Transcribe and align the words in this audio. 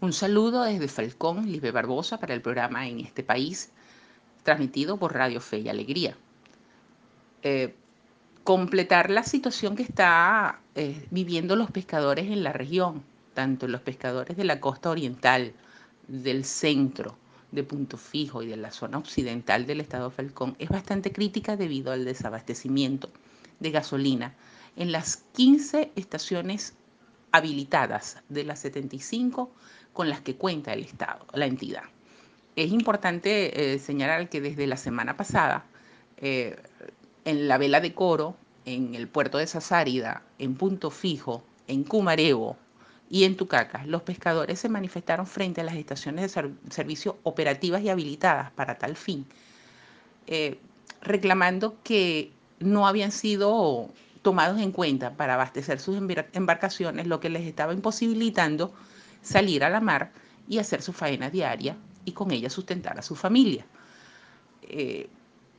Un 0.00 0.12
saludo 0.12 0.62
desde 0.62 0.86
Falcón, 0.86 1.50
Libe 1.50 1.72
Barbosa, 1.72 2.20
para 2.20 2.32
el 2.32 2.40
programa 2.40 2.86
En 2.86 3.00
este 3.00 3.24
país, 3.24 3.70
transmitido 4.44 4.96
por 4.96 5.12
Radio 5.12 5.40
Fe 5.40 5.58
y 5.58 5.68
Alegría. 5.68 6.16
Eh, 7.42 7.74
completar 8.44 9.10
la 9.10 9.24
situación 9.24 9.74
que 9.74 9.82
está 9.82 10.60
eh, 10.76 11.04
viviendo 11.10 11.56
los 11.56 11.72
pescadores 11.72 12.26
en 12.26 12.44
la 12.44 12.52
región, 12.52 13.02
tanto 13.34 13.66
los 13.66 13.80
pescadores 13.80 14.36
de 14.36 14.44
la 14.44 14.60
costa 14.60 14.88
oriental, 14.88 15.52
del 16.06 16.44
centro, 16.44 17.16
de 17.50 17.64
Punto 17.64 17.96
Fijo 17.96 18.42
y 18.44 18.46
de 18.46 18.56
la 18.56 18.70
zona 18.70 18.98
occidental 18.98 19.66
del 19.66 19.80
estado 19.80 20.12
Falcón, 20.12 20.54
es 20.60 20.68
bastante 20.68 21.10
crítica 21.10 21.56
debido 21.56 21.90
al 21.90 22.04
desabastecimiento 22.04 23.10
de 23.58 23.72
gasolina 23.72 24.34
en 24.76 24.92
las 24.92 25.16
15 25.34 25.90
estaciones 25.96 26.74
habilitadas 27.32 28.18
de 28.28 28.44
las 28.44 28.60
75 28.60 29.50
con 29.92 30.08
las 30.08 30.20
que 30.20 30.36
cuenta 30.36 30.72
el 30.72 30.84
Estado, 30.84 31.26
la 31.32 31.46
entidad. 31.46 31.84
Es 32.56 32.72
importante 32.72 33.74
eh, 33.74 33.78
señalar 33.78 34.28
que 34.28 34.40
desde 34.40 34.66
la 34.66 34.76
semana 34.76 35.16
pasada, 35.16 35.64
eh, 36.16 36.56
en 37.24 37.48
la 37.48 37.58
vela 37.58 37.80
de 37.80 37.94
coro, 37.94 38.36
en 38.64 38.94
el 38.94 39.08
puerto 39.08 39.38
de 39.38 39.46
Sasárida, 39.46 40.22
en 40.38 40.54
Punto 40.56 40.90
Fijo, 40.90 41.42
en 41.68 41.84
Cumarego 41.84 42.56
y 43.10 43.24
en 43.24 43.36
Tucacas, 43.36 43.86
los 43.86 44.02
pescadores 44.02 44.58
se 44.58 44.68
manifestaron 44.68 45.26
frente 45.26 45.60
a 45.60 45.64
las 45.64 45.76
estaciones 45.76 46.34
de 46.34 46.52
servicio 46.70 47.18
operativas 47.22 47.82
y 47.82 47.88
habilitadas 47.88 48.50
para 48.52 48.76
tal 48.76 48.96
fin, 48.96 49.24
eh, 50.26 50.58
reclamando 51.00 51.76
que 51.82 52.32
no 52.58 52.86
habían 52.86 53.12
sido 53.12 53.88
tomados 54.22 54.60
en 54.60 54.72
cuenta 54.72 55.14
para 55.14 55.34
abastecer 55.34 55.80
sus 55.80 55.96
embarcaciones, 55.96 57.06
lo 57.06 57.20
que 57.20 57.30
les 57.30 57.46
estaba 57.46 57.72
imposibilitando 57.72 58.74
salir 59.28 59.62
a 59.64 59.70
la 59.70 59.80
mar 59.80 60.10
y 60.48 60.58
hacer 60.58 60.82
su 60.82 60.92
faena 60.92 61.30
diaria 61.30 61.76
y 62.04 62.12
con 62.12 62.30
ella 62.30 62.50
sustentar 62.50 62.98
a 62.98 63.02
su 63.02 63.14
familia. 63.14 63.66
Eh, 64.62 65.08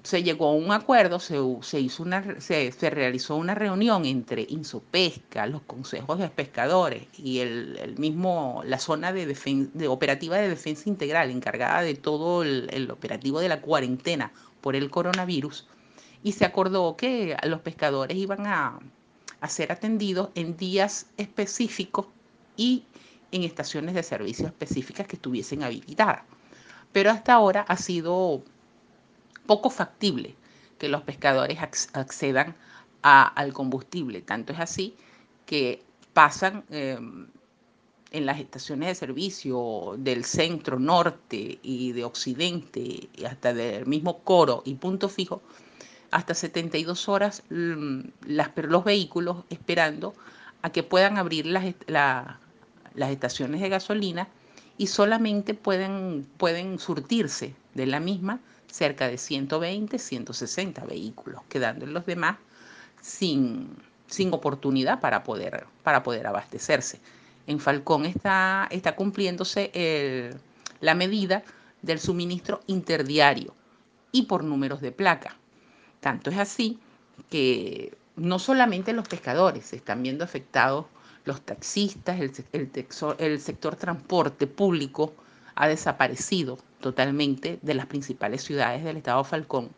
se 0.03 0.23
llegó 0.23 0.47
a 0.47 0.53
un 0.53 0.71
acuerdo, 0.71 1.19
se, 1.19 1.35
hizo 1.79 2.03
una, 2.03 2.39
se, 2.39 2.71
realizó 2.89 3.35
una 3.35 3.53
reunión 3.53 4.05
entre 4.05 4.45
Insopesca, 4.49 5.45
los 5.45 5.61
consejos 5.63 6.17
de 6.19 6.29
pescadores 6.29 7.03
y 7.17 7.39
el, 7.39 7.95
mismo, 7.97 8.61
la 8.66 8.79
zona 8.79 9.11
de, 9.11 9.25
de, 9.25 9.88
operativa 9.88 10.38
de 10.38 10.49
defensa 10.49 10.88
integral 10.88 11.31
encargada 11.31 11.81
de 11.81 11.95
todo 11.95 12.44
el, 12.44 12.69
el, 12.72 12.89
operativo 12.91 13.41
de 13.41 13.49
la 13.49 13.61
cuarentena 13.61 14.31
por 14.61 14.77
el 14.77 14.89
coronavirus 14.89 15.67
y 16.23 16.31
se 16.31 16.45
acordó 16.45 16.95
que 16.95 17.35
los 17.44 17.59
pescadores 17.59 18.17
iban 18.17 18.47
a, 18.47 18.79
a 19.41 19.49
ser 19.49 19.72
atendidos 19.72 20.29
en 20.35 20.55
días 20.57 21.07
específicos 21.17 22.07
y 22.55 22.83
en 23.31 23.44
estaciones 23.44 23.95
de 23.95 24.03
servicio 24.03 24.47
específicas 24.47 25.08
que 25.08 25.16
estuviesen 25.16 25.63
habilitadas. 25.63 26.23
Pero 26.91 27.11
hasta 27.11 27.33
ahora 27.33 27.61
ha 27.67 27.77
sido 27.77 28.44
poco 29.45 29.69
factible 29.69 30.35
que 30.77 30.89
los 30.89 31.03
pescadores 31.03 31.59
accedan 31.94 32.55
al 33.02 33.53
combustible. 33.53 34.22
Tanto 34.22 34.53
es 34.53 34.59
así 34.59 34.95
que 35.45 35.83
pasan 36.13 36.63
em, 36.69 37.27
en 38.11 38.25
las 38.25 38.39
estaciones 38.39 38.89
de 38.89 38.95
servicio 38.95 39.95
del 39.97 40.25
centro, 40.25 40.80
norte 40.80 41.59
y 41.61 41.91
de 41.91 42.03
occidente, 42.03 43.09
y 43.16 43.25
hasta 43.25 43.53
del 43.53 43.85
mismo 43.85 44.19
coro 44.19 44.63
y 44.66 44.75
punto 44.75 45.09
fijo, 45.09 45.41
hasta 46.11 46.33
72 46.33 47.07
horas 47.07 47.44
mm, 47.50 48.00
los 48.27 48.83
vehículos 48.83 49.44
esperando 49.50 50.16
a 50.61 50.72
que 50.72 50.83
puedan 50.83 51.17
abrir 51.17 51.45
las, 51.45 51.75
la, 51.88 52.39
las 53.00 53.11
estaciones 53.11 53.61
de 53.61 53.69
gasolina 53.69 54.28
y 54.78 54.88
solamente 54.88 55.53
pueden, 55.53 56.28
pueden 56.38 56.80
surtirse 56.80 57.56
de 57.73 57.86
la 57.86 58.00
misma 58.00 58.39
cerca 58.67 59.08
de 59.08 59.17
120, 59.17 59.97
160 59.97 60.83
vehículos, 60.86 61.41
quedando 61.47 61.85
los 61.85 62.06
demás 62.06 62.38
sin, 63.01 63.69
sin 64.07 64.34
oportunidad 64.34 65.00
para 65.00 65.23
poder, 65.23 65.66
para 65.81 66.03
poder 66.03 66.28
abastecerse. 66.28 67.00
En 67.47 67.59
Falcón 67.59 68.06
está, 68.06 68.68
está 68.69 68.96
cumpliéndose 68.96 70.35
la 70.81 70.94
medida 70.94 71.44
del 71.81 72.00
suministro 72.00 72.62
interdiario 72.68 73.56
y 74.12 74.23
por 74.23 74.44
números 74.44 74.81
de 74.81 74.91
placa. 74.91 75.38
Tanto 76.02 76.29
es 76.29 76.38
así 76.38 76.79
que 77.29 77.97
no 78.18 78.40
solamente 78.40 78.91
los 78.91 79.07
pescadores 79.07 79.66
se 79.66 79.78
están 79.78 80.03
viendo 80.03 80.25
afectados 80.25 80.85
los 81.25 81.41
taxistas, 81.41 82.19
el, 82.19 83.40
sector 83.40 83.75
transporte 83.75 84.47
público 84.47 85.13
ha 85.56 85.68
desaparecido 85.68 86.57
totalmente 86.80 87.59
de 87.62 87.74
las 87.74 87.85
principales 87.85 88.44
ciudades 88.44 88.84
del 88.84 88.97
estado 88.97 89.24
Falcón, 89.24 89.69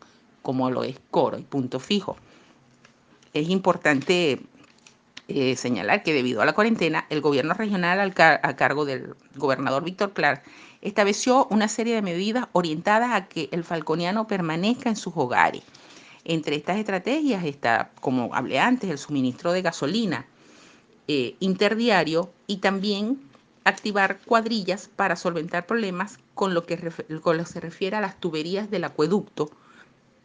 como 0.42 0.70
lo 0.70 0.84
es 0.84 0.98
Coro 1.10 1.38
y 1.38 1.42
Punto 1.42 1.80
Fijo. 1.80 2.16
Es 3.34 3.48
importante 3.48 4.40
eh, 5.28 5.56
señalar 5.56 6.02
que 6.02 6.12
debido 6.12 6.42
a 6.42 6.44
la 6.44 6.52
cuarentena, 6.52 7.06
el 7.10 7.20
gobierno 7.20 7.54
regional 7.54 8.12
a 8.16 8.56
cargo 8.56 8.84
del 8.84 9.14
gobernador 9.36 9.84
Víctor 9.84 10.12
Clark 10.12 10.42
estableció 10.82 11.46
una 11.50 11.68
serie 11.68 11.94
de 11.94 12.02
medidas 12.02 12.48
orientadas 12.52 13.12
a 13.12 13.26
que 13.26 13.48
el 13.52 13.64
falconiano 13.64 14.26
permanezca 14.26 14.90
en 14.90 14.96
sus 14.96 15.14
hogares. 15.16 15.62
Entre 16.24 16.56
estas 16.56 16.78
estrategias 16.78 17.44
está, 17.44 17.90
como 18.00 18.34
hablé 18.34 18.58
antes, 18.58 18.90
el 18.90 18.98
suministro 18.98 19.52
de 19.52 19.62
gasolina, 19.62 20.26
eh, 21.08 21.34
interdiario 21.40 22.30
y 22.46 22.58
también 22.58 23.20
activar 23.64 24.20
cuadrillas 24.24 24.88
para 24.94 25.16
solventar 25.16 25.66
problemas 25.66 26.18
con 26.34 26.54
lo, 26.54 26.64
que 26.64 26.76
se 26.76 27.60
refiere 27.60 27.96
a 27.96 28.00
las 28.00 28.20
tuberías 28.20 28.70
del 28.70 28.84
acueducto 28.84 29.50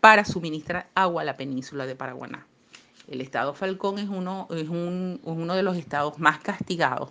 para 0.01 0.23
suministrar 0.23 0.87
agua 0.93 1.23
a 1.23 1.25
la 1.25 1.35
península 1.35 1.87
de 1.87 1.95
Paraguaná. 1.95 2.45
El 3.07 3.21
estado 3.21 3.55
Falcón 3.55 3.97
es 3.97 4.07
uno, 4.07 4.47
de 4.49 5.63
los 5.63 5.77
estados 5.77 6.19
más 6.19 6.39
castigados 6.39 7.09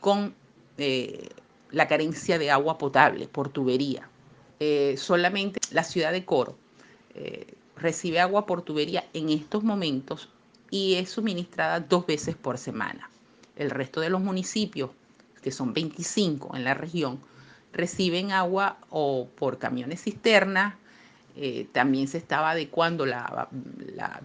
con 0.00 0.34
eh, 0.78 1.28
la 1.70 1.86
carencia 1.86 2.38
de 2.38 2.50
agua 2.50 2.76
potable 2.76 3.28
por 3.28 3.50
tubería. 3.50 4.08
Eh, 4.58 4.96
solamente 4.98 5.60
la 5.70 5.84
ciudad 5.84 6.10
de 6.10 6.24
Coro 6.24 6.56
recibe 7.76 8.20
agua 8.20 8.46
por 8.46 8.62
tubería 8.62 9.04
en 9.12 9.30
estos 9.30 9.62
momentos 9.62 10.28
y 10.70 10.94
es 10.94 11.10
suministrada 11.10 11.80
dos 11.80 12.06
veces 12.06 12.36
por 12.36 12.58
semana. 12.58 13.10
El 13.56 13.70
resto 13.70 14.00
de 14.00 14.10
los 14.10 14.20
municipios, 14.20 14.90
que 15.42 15.50
son 15.50 15.74
25 15.74 16.56
en 16.56 16.64
la 16.64 16.74
región, 16.74 17.20
reciben 17.72 18.32
agua 18.32 18.78
o 18.88 19.28
por 19.36 19.58
camiones 19.58 20.02
cisterna. 20.02 20.78
Eh, 21.36 21.66
también 21.72 22.08
se 22.08 22.18
estaba 22.18 22.50
adecuando 22.50 23.06
la, 23.06 23.48
la, 23.94 24.20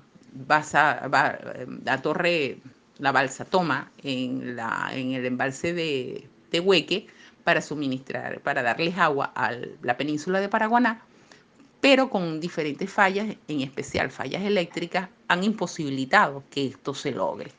la 1.84 2.02
torre, 2.02 2.58
la 3.00 3.12
balsa 3.12 3.46
toma 3.46 3.92
en, 4.04 4.56
la, 4.56 4.90
en 4.94 5.14
el 5.14 5.26
embalse 5.26 5.74
de, 5.74 6.28
de 6.52 6.60
Hueque 6.60 7.08
para 7.44 7.62
suministrar, 7.62 8.40
para 8.42 8.64
darles 8.64 8.98
agua 8.98 9.32
a 9.36 9.52
la 9.82 9.98
península 9.98 10.40
de 10.40 10.50
Paraguaná 10.50 11.04
pero 11.86 12.10
con 12.10 12.40
diferentes 12.40 12.92
fallas, 12.92 13.36
en 13.48 13.62
especial 13.62 14.10
fallas 14.10 14.42
eléctricas, 14.42 15.08
han 15.28 15.44
imposibilitado 15.44 16.44
que 16.50 16.66
esto 16.66 16.96
se 16.96 17.12
logre. 17.12 17.52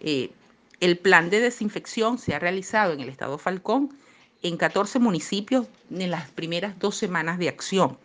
Eh, 0.00 0.32
el 0.80 0.98
plan 0.98 1.30
de 1.30 1.40
desinfección 1.40 2.18
se 2.18 2.34
ha 2.34 2.38
realizado 2.38 2.92
en 2.92 3.00
el 3.00 3.08
estado 3.08 3.38
Falcón 3.38 3.96
en 4.42 4.58
14 4.58 4.98
municipios 4.98 5.66
en 5.90 6.10
las 6.10 6.28
primeras 6.28 6.78
dos 6.78 6.94
semanas 6.98 7.38
de 7.38 7.48
acción. 7.48 7.96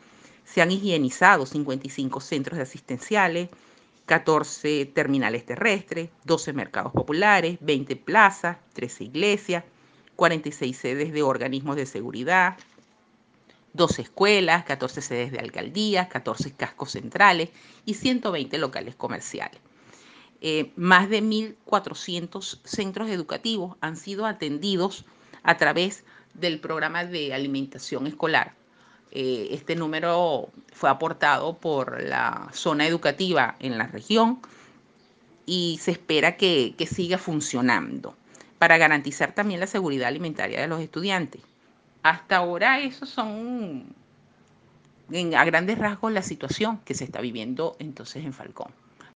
Se 0.46 0.62
han 0.62 0.72
higienizado 0.72 1.46
55 1.46 2.22
centros 2.22 2.56
de 2.56 2.64
asistenciales, 2.64 3.50
14 4.06 4.86
terminales 4.86 5.46
terrestres, 5.46 6.10
12 6.24 6.54
mercados 6.54 6.94
populares, 6.94 7.58
20 7.60 7.98
plazas, 7.98 8.60
13 8.76 9.04
iglesias, 9.04 9.66
46 10.16 10.78
sedes 10.78 11.12
de 11.12 11.22
organismos 11.22 11.76
de 11.76 11.86
seguridad, 11.86 12.56
12 13.80 14.02
escuelas, 14.02 14.66
14 14.66 15.02
sedes 15.02 15.32
de 15.32 15.40
alcaldías, 15.40 16.10
14 16.10 16.52
cascos 16.52 16.92
centrales 16.92 17.50
y 17.86 17.94
120 17.94 18.58
locales 18.58 18.94
comerciales. 18.94 19.62
Eh, 20.42 20.72
más 20.76 21.10
de 21.10 21.24
1.400 21.24 22.60
centros 22.66 23.10
educativos 23.10 23.78
han 23.80 23.96
sido 23.96 24.26
atendidos 24.26 25.06
a 25.44 25.56
través 25.58 26.04
del 26.34 26.60
programa 26.60 27.06
de 27.06 27.34
alimentación 27.34 28.06
escolar. 28.06 28.54
Eh, 29.12 29.48
este 29.52 29.78
número 29.78 30.50
fue 30.74 30.90
aportado 30.90 31.58
por 31.58 32.04
la 32.04 32.50
zona 32.52 32.86
educativa 32.86 33.56
en 33.60 33.78
la 33.78 33.88
región 33.88 34.42
y 35.46 35.80
se 35.82 35.92
espera 35.92 36.36
que 36.36 36.76
siga 36.92 37.18
funcionando 37.18 38.16
para 38.60 38.78
garantizar 38.78 39.34
también 39.34 39.62
la 39.62 39.68
seguridad 39.68 40.10
alimentaria 40.10 40.60
de 40.60 40.68
los 40.68 40.82
estudiantes. 40.82 41.42
Hasta 42.04 42.38
ahora 42.38 42.80
esos 42.80 43.10
son 43.10 43.94
a 45.36 45.44
grandes 45.44 45.78
rasgos 45.78 46.12
la 46.12 46.22
situación 46.22 46.80
que 46.86 46.94
se 46.94 47.04
está 47.04 47.20
viviendo 47.20 47.76
entonces 47.80 48.24
en 48.24 48.34
Falcón. 48.34 48.72